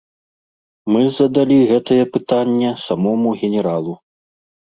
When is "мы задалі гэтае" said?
0.95-1.99